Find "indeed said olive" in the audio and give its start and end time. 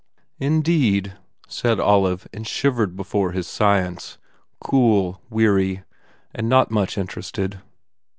0.39-2.27